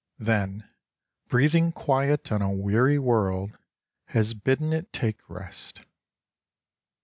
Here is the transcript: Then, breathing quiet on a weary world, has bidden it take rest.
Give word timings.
Then, 0.17 0.67
breathing 1.29 1.71
quiet 1.71 2.31
on 2.31 2.41
a 2.41 2.51
weary 2.51 2.97
world, 2.97 3.59
has 4.05 4.33
bidden 4.33 4.73
it 4.73 4.91
take 4.91 5.29
rest. 5.29 5.81